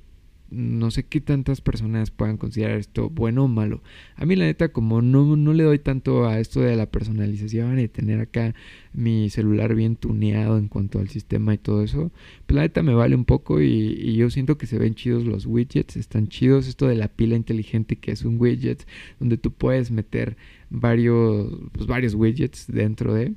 no 0.50 0.90
sé 0.90 1.04
qué 1.04 1.20
tantas 1.20 1.60
personas 1.60 2.10
puedan 2.10 2.36
considerar 2.36 2.78
esto 2.78 3.10
bueno 3.10 3.44
o 3.44 3.48
malo. 3.48 3.82
A 4.16 4.24
mí 4.24 4.36
la 4.36 4.44
neta 4.44 4.68
como 4.68 5.02
no, 5.02 5.36
no 5.36 5.52
le 5.52 5.64
doy 5.64 5.78
tanto 5.78 6.26
a 6.26 6.38
esto 6.38 6.60
de 6.60 6.76
la 6.76 6.86
personalización 6.86 7.78
y 7.80 7.88
tener 7.88 8.20
acá 8.20 8.54
mi 8.92 9.30
celular 9.30 9.74
bien 9.74 9.96
tuneado 9.96 10.58
en 10.58 10.68
cuanto 10.68 10.98
al 10.98 11.08
sistema 11.08 11.54
y 11.54 11.58
todo 11.58 11.82
eso, 11.82 12.12
pues 12.46 12.54
la 12.56 12.62
neta 12.62 12.82
me 12.82 12.94
vale 12.94 13.16
un 13.16 13.24
poco 13.24 13.60
y, 13.60 13.66
y 13.66 14.16
yo 14.16 14.30
siento 14.30 14.58
que 14.58 14.66
se 14.66 14.78
ven 14.78 14.94
chidos 14.94 15.24
los 15.24 15.46
widgets, 15.46 15.96
están 15.96 16.28
chidos 16.28 16.68
esto 16.68 16.86
de 16.86 16.94
la 16.94 17.08
pila 17.08 17.36
inteligente 17.36 17.96
que 17.96 18.12
es 18.12 18.24
un 18.24 18.40
widget 18.40 18.86
donde 19.18 19.38
tú 19.38 19.52
puedes 19.52 19.90
meter 19.90 20.36
varios, 20.70 21.48
pues 21.72 21.86
varios 21.86 22.14
widgets 22.14 22.66
dentro 22.68 23.14
de 23.14 23.34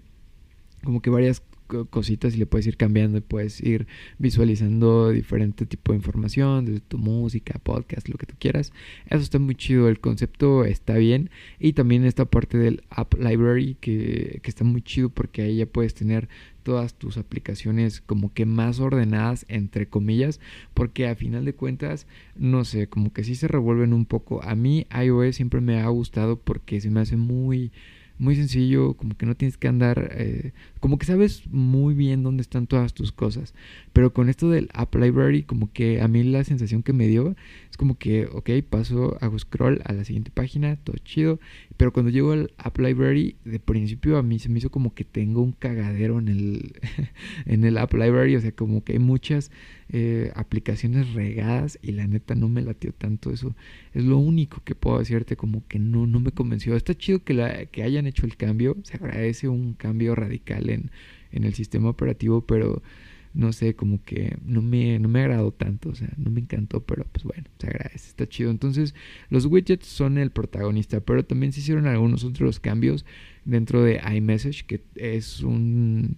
como 0.83 1.01
que 1.01 1.09
varias 1.09 1.41
cositas 1.89 2.35
y 2.35 2.37
le 2.37 2.45
puedes 2.45 2.67
ir 2.67 2.77
cambiando 2.77 3.17
y 3.17 3.21
puedes 3.21 3.61
ir 3.61 3.87
visualizando 4.17 5.09
diferente 5.09 5.65
tipo 5.65 5.91
de 5.91 5.97
información, 5.97 6.65
desde 6.65 6.79
tu 6.81 6.97
música, 6.97 7.59
podcast, 7.63 8.09
lo 8.09 8.17
que 8.17 8.25
tú 8.25 8.35
quieras. 8.39 8.73
Eso 9.07 9.21
está 9.21 9.39
muy 9.39 9.55
chido, 9.55 9.87
el 9.89 9.99
concepto 9.99 10.65
está 10.65 10.95
bien. 10.95 11.29
Y 11.59 11.73
también 11.73 12.05
esta 12.05 12.25
parte 12.25 12.57
del 12.57 12.83
App 12.89 13.13
Library 13.15 13.77
que, 13.79 14.39
que 14.41 14.49
está 14.49 14.63
muy 14.63 14.81
chido 14.81 15.09
porque 15.09 15.41
ahí 15.41 15.57
ya 15.57 15.65
puedes 15.65 15.93
tener 15.93 16.27
todas 16.67 16.95
tus 16.95 17.17
aplicaciones 17.17 18.01
como 18.01 18.33
que 18.33 18.45
más 18.45 18.81
ordenadas 18.81 19.45
entre 19.47 19.87
comillas 19.87 20.41
porque 20.73 21.07
a 21.07 21.15
final 21.15 21.45
de 21.45 21.53
cuentas 21.53 22.07
no 22.35 22.65
sé 22.65 22.87
como 22.87 23.13
que 23.13 23.23
sí 23.23 23.35
se 23.35 23.47
revuelven 23.47 23.93
un 23.93 24.05
poco 24.05 24.43
a 24.43 24.53
mí 24.53 24.85
iOS 24.93 25.37
siempre 25.37 25.61
me 25.61 25.79
ha 25.79 25.87
gustado 25.87 26.37
porque 26.37 26.81
se 26.81 26.89
me 26.89 26.99
hace 26.99 27.15
muy 27.15 27.71
muy 28.19 28.35
sencillo, 28.35 28.93
como 28.95 29.15
que 29.15 29.25
no 29.25 29.35
tienes 29.35 29.57
que 29.57 29.67
andar, 29.67 30.11
eh, 30.15 30.51
como 30.79 30.97
que 30.97 31.05
sabes 31.05 31.43
muy 31.51 31.93
bien 31.93 32.23
dónde 32.23 32.41
están 32.41 32.67
todas 32.67 32.93
tus 32.93 33.11
cosas. 33.11 33.53
Pero 33.93 34.13
con 34.13 34.29
esto 34.29 34.49
del 34.49 34.69
App 34.73 34.95
Library, 34.95 35.43
como 35.43 35.71
que 35.71 36.01
a 36.01 36.07
mí 36.07 36.23
la 36.23 36.43
sensación 36.43 36.83
que 36.83 36.93
me 36.93 37.07
dio 37.07 37.35
como 37.77 37.97
que, 37.97 38.25
ok, 38.25 38.49
paso, 38.67 39.17
hago 39.21 39.37
scroll 39.37 39.81
a 39.85 39.93
la 39.93 40.03
siguiente 40.03 40.31
página, 40.31 40.75
todo 40.77 40.97
chido. 40.97 41.39
Pero 41.77 41.93
cuando 41.93 42.11
llego 42.11 42.31
al 42.31 42.51
App 42.57 42.77
Library, 42.79 43.37
de 43.45 43.59
principio 43.59 44.17
a 44.17 44.23
mí 44.23 44.39
se 44.39 44.49
me 44.49 44.57
hizo 44.57 44.71
como 44.71 44.95
que 44.95 45.05
tengo 45.05 45.41
un 45.41 45.51
cagadero 45.51 46.19
en 46.19 46.27
el, 46.27 46.73
en 47.45 47.63
el 47.63 47.77
App 47.77 47.93
Library, 47.93 48.35
o 48.35 48.41
sea, 48.41 48.51
como 48.51 48.83
que 48.83 48.93
hay 48.93 48.99
muchas 48.99 49.51
eh, 49.89 50.31
aplicaciones 50.35 51.13
regadas 51.13 51.77
y 51.81 51.91
la 51.91 52.07
neta 52.07 52.35
no 52.35 52.49
me 52.49 52.61
latió 52.61 52.91
tanto 52.93 53.31
eso. 53.31 53.55
Es 53.93 54.03
lo 54.03 54.17
único 54.17 54.63
que 54.63 54.75
puedo 54.75 54.97
decirte 54.99 55.37
como 55.37 55.65
que 55.67 55.77
no, 55.77 56.07
no 56.07 56.19
me 56.19 56.31
convenció. 56.31 56.75
Está 56.75 56.95
chido 56.95 57.23
que, 57.23 57.35
la, 57.35 57.67
que 57.67 57.83
hayan 57.83 58.07
hecho 58.07 58.25
el 58.25 58.37
cambio, 58.37 58.75
se 58.83 58.97
agradece 58.97 59.47
un 59.47 59.73
cambio 59.73 60.15
radical 60.15 60.71
en, 60.71 60.89
en 61.31 61.43
el 61.43 61.53
sistema 61.53 61.89
operativo, 61.89 62.41
pero 62.41 62.81
no 63.37 63.53
sé, 63.53 63.75
como 63.75 64.03
que 64.03 64.35
no 64.43 64.63
me, 64.63 64.97
no 64.97 65.07
me 65.07 65.19
agradó 65.21 65.51
tanto, 65.51 65.89
o 65.89 65.95
sea, 65.95 66.09
no 66.17 66.31
me 66.31 66.39
encantó, 66.41 66.83
pero 66.83 67.05
pues 67.11 67.23
bueno, 67.23 67.43
se 67.59 67.67
agradece, 67.67 68.09
está 68.09 68.27
chido. 68.27 68.49
Entonces, 68.49 68.95
los 69.29 69.45
widgets 69.45 69.85
son 69.85 70.17
el 70.17 70.31
protagonista, 70.31 71.01
pero 71.01 71.23
también 71.23 71.53
se 71.53 71.59
hicieron 71.59 71.85
algunos 71.85 72.23
otros 72.23 72.59
cambios 72.59 73.05
dentro 73.45 73.83
de 73.83 74.01
iMessage, 74.11 74.65
que 74.65 74.81
es 74.95 75.41
un 75.43 76.17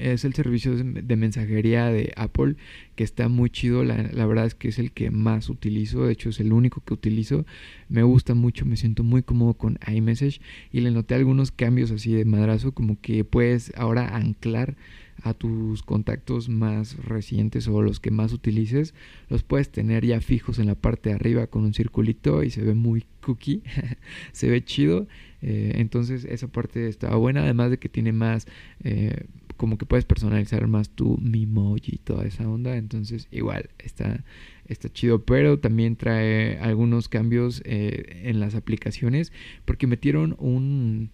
es 0.00 0.24
el 0.24 0.34
servicio 0.34 0.74
de 0.76 1.16
mensajería 1.16 1.86
de 1.86 2.12
Apple 2.16 2.56
que 2.94 3.04
está 3.04 3.28
muy 3.28 3.50
chido. 3.50 3.84
La, 3.84 4.26
verdad 4.26 4.46
es 4.46 4.54
que 4.54 4.68
es 4.68 4.78
el 4.78 4.92
que 4.92 5.10
más 5.10 5.48
utilizo. 5.48 6.04
De 6.06 6.12
hecho, 6.12 6.30
es 6.30 6.40
el 6.40 6.52
único 6.52 6.82
que 6.82 6.94
utilizo. 6.94 7.46
Me 7.88 8.02
gusta 8.02 8.34
mucho, 8.34 8.66
me 8.66 8.76
siento 8.76 9.02
muy 9.02 9.22
cómodo 9.22 9.54
con 9.54 9.78
iMessage. 9.86 10.40
Y 10.72 10.80
le 10.80 10.90
noté 10.90 11.14
algunos 11.14 11.50
cambios 11.50 11.90
así 11.90 12.12
de 12.12 12.24
madrazo, 12.24 12.72
como 12.72 13.00
que 13.00 13.24
puedes 13.24 13.72
ahora 13.76 14.16
anclar 14.16 14.76
a 15.22 15.34
tus 15.34 15.82
contactos 15.82 16.48
más 16.48 16.96
recientes 17.04 17.68
o 17.68 17.82
los 17.82 18.00
que 18.00 18.10
más 18.10 18.32
utilices, 18.32 18.94
los 19.28 19.42
puedes 19.42 19.70
tener 19.70 20.04
ya 20.04 20.20
fijos 20.20 20.58
en 20.58 20.66
la 20.66 20.74
parte 20.74 21.10
de 21.10 21.16
arriba 21.16 21.46
con 21.46 21.64
un 21.64 21.74
circulito 21.74 22.42
y 22.42 22.50
se 22.50 22.62
ve 22.62 22.74
muy 22.74 23.04
cookie, 23.20 23.62
se 24.32 24.48
ve 24.50 24.64
chido. 24.64 25.06
Eh, 25.42 25.72
entonces 25.76 26.24
esa 26.24 26.48
parte 26.48 26.88
está 26.88 27.14
buena, 27.16 27.42
además 27.42 27.70
de 27.70 27.78
que 27.78 27.88
tiene 27.88 28.12
más, 28.12 28.46
eh, 28.84 29.26
como 29.60 29.76
que 29.76 29.84
puedes 29.84 30.06
personalizar 30.06 30.66
más 30.68 30.88
tu 30.88 31.18
Mimoji 31.18 31.96
y 31.96 31.98
toda 31.98 32.24
esa 32.24 32.48
onda. 32.48 32.78
Entonces, 32.78 33.28
igual 33.30 33.68
está, 33.78 34.24
está 34.64 34.90
chido. 34.90 35.26
Pero 35.26 35.58
también 35.58 35.96
trae 35.96 36.58
algunos 36.60 37.10
cambios 37.10 37.60
eh, 37.66 38.22
en 38.24 38.40
las 38.40 38.54
aplicaciones. 38.54 39.34
Porque 39.66 39.86
metieron 39.86 40.34
un, 40.38 41.10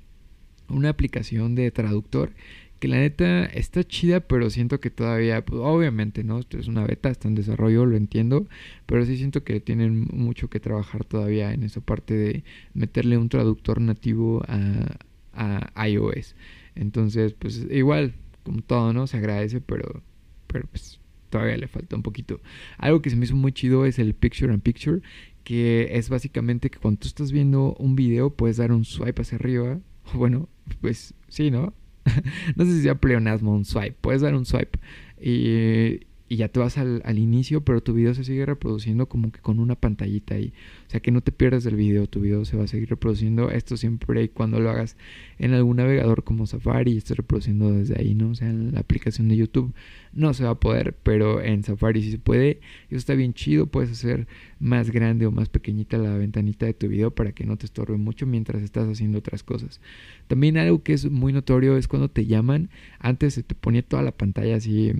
una 0.68 0.90
aplicación 0.90 1.56
de 1.56 1.72
traductor. 1.72 2.34
Que 2.78 2.86
la 2.86 2.98
neta 2.98 3.46
está 3.46 3.82
chida, 3.82 4.20
pero 4.20 4.48
siento 4.48 4.78
que 4.78 4.90
todavía, 4.90 5.44
pues, 5.44 5.60
obviamente, 5.60 6.22
¿no? 6.22 6.38
Esto 6.38 6.56
es 6.56 6.68
una 6.68 6.86
beta, 6.86 7.10
está 7.10 7.26
en 7.26 7.34
desarrollo, 7.34 7.84
lo 7.84 7.96
entiendo. 7.96 8.46
Pero 8.86 9.04
sí 9.06 9.16
siento 9.16 9.42
que 9.42 9.58
tienen 9.58 10.06
mucho 10.12 10.48
que 10.48 10.60
trabajar 10.60 11.02
todavía 11.02 11.52
en 11.52 11.64
esa 11.64 11.80
parte 11.80 12.14
de 12.14 12.44
meterle 12.74 13.18
un 13.18 13.28
traductor 13.28 13.80
nativo 13.80 14.44
a, 14.46 14.98
a 15.32 15.88
iOS. 15.88 16.36
Entonces, 16.76 17.32
pues 17.32 17.66
igual, 17.70 18.14
como 18.46 18.62
todo, 18.62 18.92
¿no? 18.92 19.06
Se 19.06 19.18
agradece, 19.18 19.60
pero, 19.60 20.02
pero 20.46 20.66
pues 20.68 21.00
todavía 21.28 21.56
le 21.56 21.68
falta 21.68 21.96
un 21.96 22.02
poquito. 22.02 22.40
Algo 22.78 23.02
que 23.02 23.10
se 23.10 23.16
me 23.16 23.24
hizo 23.24 23.36
muy 23.36 23.52
chido 23.52 23.84
es 23.84 23.98
el 23.98 24.14
Picture 24.14 24.52
and 24.52 24.62
Picture, 24.62 25.02
que 25.44 25.88
es 25.92 26.08
básicamente 26.08 26.70
que 26.70 26.78
cuando 26.78 27.00
tú 27.00 27.08
estás 27.08 27.32
viendo 27.32 27.74
un 27.74 27.96
video 27.96 28.30
puedes 28.30 28.56
dar 28.56 28.72
un 28.72 28.84
swipe 28.84 29.20
hacia 29.22 29.36
arriba. 29.36 29.80
Bueno, 30.14 30.48
pues 30.80 31.14
sí, 31.26 31.50
¿no? 31.50 31.74
no 32.54 32.64
sé 32.64 32.70
si 32.70 32.82
sea 32.82 32.94
pleonasmo, 32.94 33.52
un 33.52 33.64
swipe. 33.64 33.96
Puedes 34.00 34.22
dar 34.22 34.36
un 34.36 34.46
swipe 34.46 34.78
y, 35.20 36.06
y 36.28 36.36
ya 36.36 36.48
te 36.48 36.58
vas 36.58 36.76
al, 36.76 37.18
inicio, 37.18 37.60
pero 37.60 37.82
tu 37.82 37.92
video 37.94 38.12
se 38.14 38.24
sigue 38.24 38.44
reproduciendo 38.44 39.08
como 39.08 39.30
que 39.30 39.40
con 39.40 39.60
una 39.60 39.76
pantallita 39.76 40.34
ahí. 40.34 40.52
O 40.88 40.90
sea 40.90 41.00
que 41.00 41.12
no 41.12 41.20
te 41.20 41.30
pierdas 41.30 41.62
del 41.62 41.76
video, 41.76 42.08
tu 42.08 42.20
video 42.20 42.44
se 42.44 42.56
va 42.56 42.64
a 42.64 42.66
seguir 42.66 42.88
reproduciendo. 42.90 43.50
Esto 43.50 43.76
siempre 43.76 44.24
y 44.24 44.28
cuando 44.28 44.58
lo 44.58 44.70
hagas 44.70 44.96
en 45.38 45.54
algún 45.54 45.76
navegador 45.76 46.24
como 46.24 46.46
Safari 46.46 46.92
y 46.92 46.96
estés 46.96 47.16
reproduciendo 47.16 47.70
desde 47.72 48.00
ahí, 48.00 48.14
¿no? 48.14 48.30
O 48.30 48.34
sea, 48.34 48.48
en 48.48 48.72
la 48.72 48.80
aplicación 48.80 49.28
de 49.28 49.36
YouTube 49.36 49.72
no 50.12 50.34
se 50.34 50.44
va 50.44 50.50
a 50.50 50.60
poder, 50.60 50.96
pero 51.02 51.40
en 51.42 51.62
Safari 51.62 52.02
sí 52.02 52.10
se 52.10 52.18
puede. 52.18 52.60
Eso 52.88 52.96
está 52.96 53.14
bien 53.14 53.32
chido, 53.32 53.66
puedes 53.66 53.92
hacer 53.92 54.26
más 54.58 54.90
grande 54.90 55.26
o 55.26 55.30
más 55.30 55.48
pequeñita 55.48 55.96
la 55.96 56.16
ventanita 56.16 56.66
de 56.66 56.74
tu 56.74 56.88
video 56.88 57.12
para 57.12 57.32
que 57.32 57.44
no 57.44 57.56
te 57.56 57.66
estorbe 57.66 57.98
mucho 57.98 58.26
mientras 58.26 58.62
estás 58.62 58.88
haciendo 58.88 59.18
otras 59.18 59.44
cosas. 59.44 59.80
También 60.26 60.58
algo 60.58 60.82
que 60.82 60.92
es 60.92 61.08
muy 61.08 61.32
notorio 61.32 61.76
es 61.76 61.86
cuando 61.86 62.08
te 62.08 62.26
llaman, 62.26 62.70
antes 62.98 63.34
se 63.34 63.44
te 63.44 63.54
ponía 63.54 63.82
toda 63.82 64.02
la 64.02 64.12
pantalla 64.12 64.56
así 64.56 64.92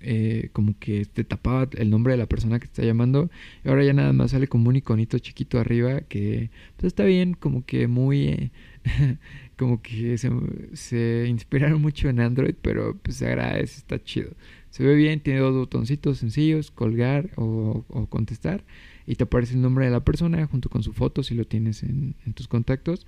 eh, 0.00 0.50
como 0.52 0.78
que 0.78 1.04
te 1.04 1.24
tapaba 1.24 1.68
el 1.72 1.90
nombre 1.90 2.12
de 2.12 2.16
la 2.16 2.26
persona 2.26 2.58
que 2.58 2.66
te 2.66 2.72
está 2.72 2.84
llamando 2.84 3.30
y 3.64 3.68
ahora 3.68 3.84
ya 3.84 3.92
nada 3.92 4.12
más 4.12 4.32
sale 4.32 4.48
como 4.48 4.68
un 4.68 4.76
iconito 4.76 5.18
chiquito 5.18 5.58
arriba 5.58 6.00
que 6.02 6.50
pues 6.76 6.88
está 6.88 7.04
bien 7.04 7.34
como 7.34 7.64
que 7.64 7.86
muy 7.88 8.50
como 9.56 9.82
que 9.82 10.18
se, 10.18 11.26
inspiraron 11.28 11.80
mucho 11.80 12.08
en 12.08 12.20
Android 12.20 12.54
pero 12.60 12.96
pues 13.02 13.16
se 13.16 13.26
agradece 13.26 13.78
está 13.78 14.02
chido. 14.02 14.30
Se 14.70 14.84
ve 14.84 14.94
bien 14.94 15.20
tiene 15.20 15.40
dos 15.40 15.54
botoncitos 15.54 16.18
sencillos 16.18 16.70
colgar 16.70 17.30
o, 17.36 17.84
contestar 18.08 18.64
y 19.06 19.16
te 19.16 19.24
aparece 19.24 19.54
el 19.54 19.62
nombre 19.62 19.84
de 19.84 19.90
la 19.90 20.00
persona 20.00 20.46
junto 20.46 20.68
con 20.68 20.82
su 20.82 20.92
foto 20.92 21.22
si 21.22 21.34
lo 21.34 21.44
tienes 21.44 21.82
en, 21.82 22.14
en 22.24 22.32
tus 22.32 22.48
contactos 22.48 23.06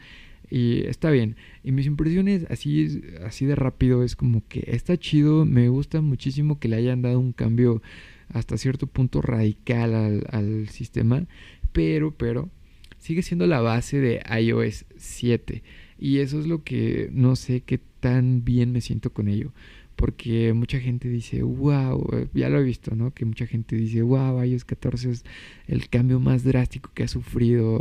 y 0.50 0.86
está 0.86 1.10
bien. 1.10 1.36
Y 1.62 1.72
mis 1.72 1.86
impresiones 1.86 2.46
así, 2.50 3.02
así 3.24 3.46
de 3.46 3.54
rápido 3.54 4.02
es 4.02 4.16
como 4.16 4.46
que 4.48 4.64
está 4.68 4.96
chido. 4.96 5.44
Me 5.44 5.68
gusta 5.68 6.00
muchísimo 6.00 6.58
que 6.58 6.68
le 6.68 6.76
hayan 6.76 7.02
dado 7.02 7.18
un 7.18 7.32
cambio 7.32 7.82
hasta 8.28 8.58
cierto 8.58 8.86
punto 8.86 9.22
radical 9.22 10.24
al, 10.30 10.68
sistema. 10.68 11.26
Pero, 11.72 12.14
pero, 12.16 12.50
sigue 12.98 13.22
siendo 13.22 13.46
la 13.46 13.60
base 13.60 14.00
de 14.00 14.22
iOS 14.40 14.86
7. 14.96 15.62
Y 15.98 16.18
eso 16.18 16.40
es 16.40 16.46
lo 16.46 16.62
que 16.62 17.08
no 17.12 17.36
sé 17.36 17.60
qué 17.60 17.80
tan 18.00 18.44
bien 18.44 18.72
me 18.72 18.80
siento 18.80 19.12
con 19.12 19.28
ello. 19.28 19.52
Porque 19.96 20.52
mucha 20.52 20.80
gente 20.80 21.08
dice, 21.08 21.42
wow, 21.42 22.28
ya 22.34 22.48
lo 22.48 22.58
he 22.58 22.64
visto, 22.64 22.96
¿no? 22.96 23.14
Que 23.14 23.24
mucha 23.24 23.46
gente 23.46 23.76
dice, 23.76 24.02
wow, 24.02 24.42
iOS 24.42 24.64
14 24.64 25.10
es 25.10 25.24
el 25.68 25.88
cambio 25.88 26.18
más 26.18 26.42
drástico 26.42 26.90
que 26.94 27.04
ha 27.04 27.08
sufrido 27.08 27.80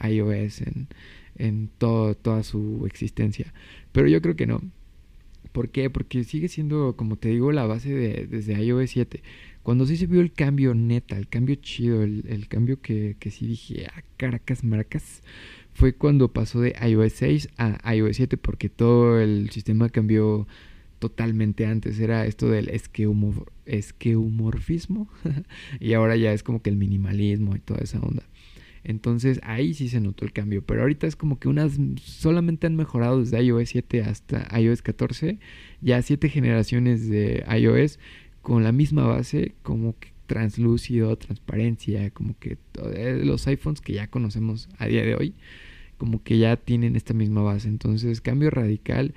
eh, 0.00 0.08
iOS 0.08 0.60
en, 0.62 0.88
en 1.38 1.70
toda 1.78 2.42
su 2.42 2.84
existencia. 2.86 3.52
Pero 3.92 4.08
yo 4.08 4.20
creo 4.20 4.36
que 4.36 4.46
no. 4.46 4.60
¿Por 5.52 5.70
qué? 5.70 5.90
Porque 5.90 6.24
sigue 6.24 6.48
siendo, 6.48 6.96
como 6.96 7.16
te 7.16 7.28
digo, 7.30 7.52
la 7.52 7.66
base 7.66 7.92
de, 7.92 8.26
desde 8.26 8.62
iOS 8.62 8.90
7. 8.90 9.22
Cuando 9.62 9.86
sí 9.86 9.96
se 9.96 10.06
vio 10.06 10.20
el 10.20 10.32
cambio 10.32 10.74
neta, 10.74 11.16
el 11.16 11.28
cambio 11.28 11.54
chido, 11.56 12.02
el, 12.02 12.46
cambio 12.48 12.80
que, 12.80 13.16
que, 13.18 13.30
sí 13.30 13.46
dije, 13.46 13.86
ah, 13.94 14.02
Caracas, 14.16 14.64
Maracas, 14.64 15.22
fue 15.72 15.94
cuando 15.94 16.32
pasó 16.32 16.60
de 16.60 16.74
iOS 16.80 17.12
6 17.14 17.48
a 17.58 17.94
iOS 17.94 18.16
7, 18.16 18.36
porque 18.36 18.68
todo 18.68 19.20
el 19.20 19.50
sistema 19.50 19.88
cambió 19.88 20.46
totalmente 20.98 21.66
antes. 21.66 22.00
Era 22.00 22.26
esto 22.26 22.48
del 22.48 22.68
esqueumorfismo, 22.68 25.08
y 25.80 25.92
ahora 25.92 26.16
ya 26.16 26.32
es 26.32 26.42
como 26.42 26.62
que 26.62 26.70
el 26.70 26.76
minimalismo 26.76 27.54
y 27.56 27.60
toda 27.60 27.80
esa 27.80 28.00
onda. 28.00 28.24
Entonces 28.84 29.40
ahí 29.42 29.74
sí 29.74 29.88
se 29.88 30.00
notó 30.00 30.24
el 30.24 30.32
cambio. 30.32 30.62
Pero 30.62 30.82
ahorita 30.82 31.06
es 31.06 31.16
como 31.16 31.38
que 31.38 31.48
unas 31.48 31.78
solamente 32.02 32.66
han 32.66 32.76
mejorado 32.76 33.20
desde 33.20 33.42
iOS 33.42 33.70
7 33.70 34.02
hasta 34.02 34.58
iOS 34.58 34.82
14. 34.82 35.38
Ya 35.80 36.02
siete 36.02 36.28
generaciones 36.28 37.08
de 37.08 37.44
iOS 37.58 37.98
con 38.42 38.64
la 38.64 38.72
misma 38.72 39.06
base, 39.06 39.54
como 39.62 39.98
que 39.98 40.08
translúcido, 40.28 41.16
transparencia, 41.16 42.10
como 42.10 42.38
que 42.38 42.58
eh, 42.94 43.20
los 43.24 43.46
iPhones 43.48 43.80
que 43.80 43.94
ya 43.94 44.08
conocemos 44.08 44.68
a 44.78 44.86
día 44.86 45.02
de 45.02 45.16
hoy, 45.16 45.34
como 45.96 46.22
que 46.22 46.38
ya 46.38 46.56
tienen 46.56 46.94
esta 46.94 47.14
misma 47.14 47.42
base. 47.42 47.68
Entonces, 47.68 48.20
cambio 48.20 48.50
radical. 48.50 49.14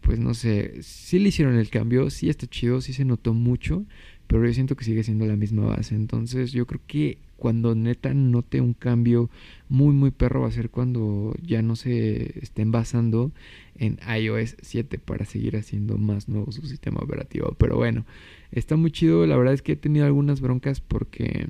pues 0.00 0.18
no 0.18 0.34
sé, 0.34 0.82
sí 0.82 1.20
le 1.20 1.28
hicieron 1.28 1.56
el 1.56 1.70
cambio, 1.70 2.10
sí 2.10 2.28
está 2.28 2.46
chido, 2.48 2.80
sí 2.80 2.92
se 2.92 3.04
notó 3.04 3.34
mucho, 3.34 3.84
pero 4.28 4.46
yo 4.46 4.52
siento 4.52 4.76
que 4.76 4.84
sigue 4.84 5.02
siendo 5.02 5.26
la 5.26 5.36
misma 5.36 5.66
base. 5.66 5.96
Entonces 5.96 6.52
yo 6.52 6.66
creo 6.66 6.80
que 6.86 7.18
cuando 7.36 7.74
neta 7.74 8.12
note 8.14 8.60
un 8.60 8.74
cambio 8.74 9.30
muy 9.68 9.94
muy 9.94 10.10
perro 10.10 10.42
va 10.42 10.48
a 10.48 10.52
ser 10.52 10.70
cuando 10.70 11.34
ya 11.42 11.62
no 11.62 11.76
se 11.76 12.38
estén 12.40 12.70
basando 12.72 13.32
en 13.76 13.98
iOS 14.20 14.56
7 14.60 14.98
para 14.98 15.24
seguir 15.24 15.56
haciendo 15.56 15.98
más 15.98 16.28
nuevo 16.28 16.52
su 16.52 16.66
sistema 16.66 17.00
operativo. 17.00 17.54
Pero 17.58 17.76
bueno, 17.76 18.04
está 18.52 18.76
muy 18.76 18.90
chido. 18.90 19.26
La 19.26 19.36
verdad 19.36 19.54
es 19.54 19.62
que 19.62 19.72
he 19.72 19.76
tenido 19.76 20.04
algunas 20.04 20.40
broncas 20.40 20.80
porque 20.80 21.46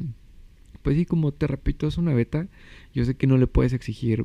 pues 0.83 0.97
sí, 0.97 1.05
como 1.05 1.33
te 1.33 1.47
repito, 1.47 1.87
es 1.87 1.99
una 1.99 2.15
beta. 2.15 2.49
Yo 2.95 3.05
sé 3.05 3.15
que 3.15 3.27
no 3.27 3.37
le 3.37 3.47
puedes 3.47 3.73
exigir 3.73 4.25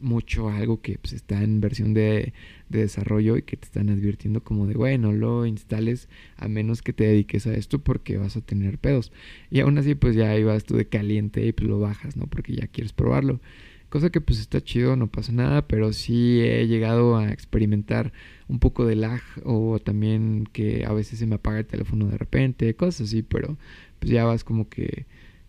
mucho 0.00 0.48
a 0.48 0.56
algo 0.56 0.80
que 0.80 0.98
pues, 0.98 1.12
está 1.12 1.42
en 1.42 1.60
versión 1.60 1.94
de, 1.94 2.32
desarrollo 2.68 3.36
y 3.36 3.42
que 3.42 3.56
te 3.56 3.66
están 3.66 3.88
advirtiendo 3.90 4.42
como 4.42 4.66
de, 4.66 4.74
bueno, 4.74 5.12
lo 5.12 5.46
instales 5.46 6.08
a 6.36 6.48
menos 6.48 6.82
que 6.82 6.92
te 6.92 7.04
dediques 7.04 7.46
a 7.46 7.54
esto 7.54 7.78
porque 7.78 8.18
vas 8.18 8.36
a 8.36 8.40
tener 8.40 8.78
pedos. 8.78 9.12
Y 9.50 9.60
aún 9.60 9.78
así, 9.78 9.94
pues 9.94 10.14
ya 10.16 10.36
ibas 10.36 10.64
tú 10.64 10.76
de 10.76 10.86
caliente 10.86 11.46
y 11.46 11.52
pues 11.52 11.68
lo 11.68 11.78
bajas, 11.80 12.16
¿no? 12.16 12.26
Porque 12.26 12.54
ya 12.54 12.66
quieres 12.66 12.92
probarlo. 12.92 13.40
Cosa 13.88 14.10
que 14.10 14.20
pues 14.20 14.38
está 14.38 14.60
chido, 14.60 14.96
no 14.96 15.06
pasa 15.06 15.32
nada, 15.32 15.66
pero 15.66 15.94
sí 15.94 16.40
he 16.42 16.66
llegado 16.66 17.16
a 17.16 17.30
experimentar 17.32 18.12
un 18.46 18.58
poco 18.58 18.84
de 18.84 18.96
lag 18.96 19.22
o 19.44 19.78
también 19.78 20.46
que 20.52 20.84
a 20.84 20.92
veces 20.92 21.18
se 21.18 21.26
me 21.26 21.36
apaga 21.36 21.60
el 21.60 21.66
teléfono 21.66 22.06
de 22.06 22.18
repente, 22.18 22.74
cosas 22.74 23.08
así, 23.08 23.22
pero 23.22 23.56
pues 23.98 24.12
ya 24.12 24.24
vas 24.24 24.44
como 24.44 24.68
que 24.68 25.06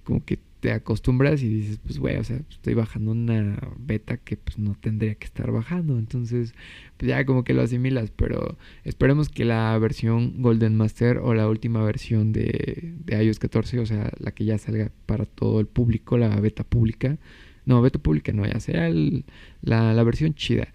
como 0.10 0.26
que 0.26 0.40
te 0.60 0.72
acostumbras 0.72 1.44
y 1.44 1.48
dices, 1.48 1.80
pues 1.86 2.00
güey, 2.00 2.18
o 2.18 2.24
sea, 2.24 2.42
estoy 2.50 2.74
bajando 2.74 3.12
una 3.12 3.60
beta 3.78 4.18
que 4.18 4.38
pues 4.38 4.58
no 4.58 4.74
tendría 4.74 5.14
que 5.14 5.26
estar 5.26 5.52
bajando. 5.52 6.00
Entonces, 6.00 6.56
pues 6.98 7.10
ya 7.10 7.24
como 7.26 7.44
que 7.44 7.54
lo 7.54 7.62
asimilas, 7.62 8.12
pero 8.12 8.58
esperemos 8.84 9.30
que 9.30 9.46
la 9.46 9.78
versión 9.78 10.42
Golden 10.42 10.76
Master 10.76 11.20
o 11.20 11.36
la 11.36 11.48
última 11.48 11.84
versión 11.84 12.34
de, 12.34 12.96
de 13.06 13.24
iOS 13.24 13.38
14, 13.38 13.80
o 13.80 13.86
sea, 13.86 14.12
la 14.18 14.32
que 14.32 14.46
ya 14.46 14.58
salga 14.58 14.92
para 15.06 15.26
todo 15.26 15.60
el 15.60 15.68
público, 15.68 16.18
la 16.18 16.36
beta 16.42 16.64
pública, 16.64 17.20
no, 17.66 17.82
beta 17.84 18.00
pública 18.00 18.34
no, 18.34 18.48
ya 18.48 18.60
sea 18.60 18.90
la, 18.90 19.94
la, 19.94 20.04
versión 20.04 20.34
chida, 20.34 20.74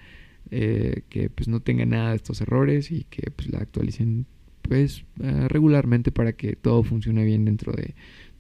eh, 0.53 1.03
que 1.09 1.29
pues 1.29 1.49
no 1.49 1.59
tenga 1.61 1.85
nada 1.87 2.11
de 2.11 2.17
estos 2.17 2.41
errores 2.41 2.93
y 2.93 3.05
que 3.11 3.33
pues 3.33 3.51
la 3.51 3.59
actualicen 3.59 4.27
pues 4.69 5.05
eh, 5.23 5.49
regularmente 5.49 6.11
para 6.11 6.33
que 6.33 6.57
todo 6.57 6.83
funcione 6.83 7.25
bien 7.25 7.45
dentro 7.45 7.73
de 7.73 7.95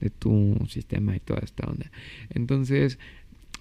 de 0.04 0.10
tu 0.10 0.56
sistema 0.68 1.16
y 1.16 1.20
toda 1.20 1.40
esta 1.42 1.66
onda. 1.66 1.90
Entonces, 2.30 2.98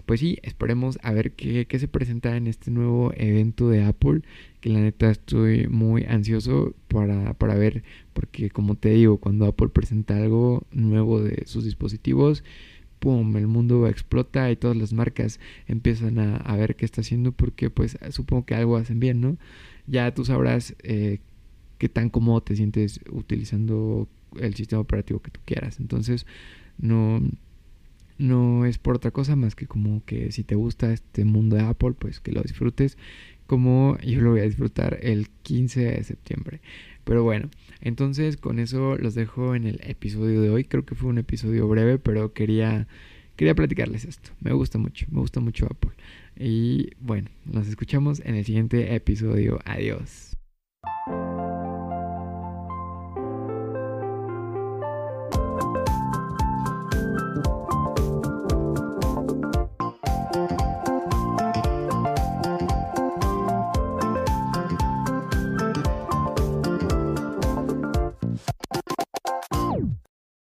pues 0.06 0.20
sí, 0.20 0.38
esperemos 0.44 1.00
a 1.02 1.14
ver 1.14 1.32
qué, 1.32 1.66
se 1.80 1.88
presenta 1.88 2.36
en 2.36 2.48
este 2.48 2.70
nuevo 2.70 3.14
evento 3.16 3.70
de 3.70 3.84
Apple, 3.84 4.22
que 4.60 4.70
la 4.70 4.80
neta 4.82 5.10
estoy 5.10 5.68
muy 5.68 6.04
ansioso 6.04 6.76
para, 6.90 7.34
para 7.36 7.56
ver, 7.56 7.84
porque 8.14 8.50
como 8.50 8.76
te 8.76 8.90
digo, 8.90 9.18
cuando 9.18 9.46
Apple 9.46 9.70
presenta 9.70 10.18
algo 10.18 10.66
nuevo 10.72 11.22
de 11.22 11.44
sus 11.46 11.64
dispositivos, 11.64 12.44
¡pum! 13.00 13.38
El 13.38 13.48
mundo 13.48 13.88
explota 13.88 14.52
y 14.52 14.58
todas 14.58 14.76
las 14.76 14.92
marcas 14.94 15.40
empiezan 15.68 16.20
a, 16.20 16.56
ver 16.58 16.76
qué 16.76 16.86
está 16.86 17.02
haciendo 17.02 17.32
porque 17.32 17.70
pues 17.70 17.98
supongo 18.10 18.46
que 18.46 18.56
algo 18.56 18.78
hacen 18.78 19.00
bien, 19.00 19.22
¿no? 19.22 19.38
Ya 19.88 20.14
tú 20.14 20.26
sabrás 20.26 20.76
eh, 20.84 21.20
qué 21.78 21.90
tan 21.90 22.10
cómodo 22.10 22.42
te 22.42 22.56
sientes 22.56 23.00
utilizando 23.12 24.08
el 24.40 24.56
sistema 24.56 24.82
operativo 24.82 25.22
que 25.22 25.32
tú 25.32 25.40
quieras. 25.46 25.80
Entonces, 25.80 26.26
no, 26.78 27.22
no 28.18 28.66
es 28.66 28.78
por 28.78 28.96
otra 28.96 29.12
cosa 29.12 29.36
más 29.36 29.56
que 29.56 29.68
como 29.68 30.04
que 30.06 30.32
si 30.32 30.44
te 30.44 30.56
gusta 30.56 30.94
este 30.94 31.26
mundo 31.26 31.56
de 31.56 31.64
Apple, 31.64 31.94
pues 31.98 32.20
que 32.20 32.32
lo 32.32 32.42
disfrutes 32.42 32.98
como 33.48 33.98
yo 34.00 34.22
lo 34.22 34.32
voy 34.32 34.42
a 34.42 34.44
disfrutar 34.44 35.00
el 35.02 35.30
15 35.44 35.82
de 35.82 36.04
septiembre. 36.04 36.62
Pero 37.04 37.24
bueno, 37.24 37.50
entonces 37.82 38.38
con 38.38 38.60
eso 38.60 38.98
los 38.98 39.14
dejo 39.16 39.56
en 39.56 39.66
el 39.66 39.80
episodio 39.84 40.42
de 40.42 40.50
hoy. 40.50 40.64
Creo 40.64 40.86
que 40.86 40.96
fue 40.96 41.10
un 41.10 41.18
episodio 41.18 41.68
breve, 41.68 42.00
pero 42.00 42.34
quería 42.34 42.88
quería 43.36 43.56
platicarles 43.56 44.06
esto. 44.06 44.32
Me 44.40 44.54
gusta 44.54 44.78
mucho, 44.78 45.06
me 45.12 45.20
gusta 45.20 45.40
mucho 45.40 45.66
Apple. 45.66 45.92
Y 46.38 46.92
bueno, 47.00 47.30
nos 47.46 47.68
escuchamos 47.68 48.22
en 48.22 48.36
el 48.36 48.46
siguiente 48.46 48.96
episodio. 48.96 49.60
Adiós. 49.66 50.33